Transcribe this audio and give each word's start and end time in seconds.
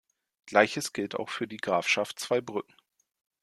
Gleiches 0.47 0.93
gilt 0.93 1.13
auch 1.13 1.29
für 1.29 1.47
die 1.47 1.57
Grafschaft 1.57 2.17
Zweibrücken. 2.19 2.73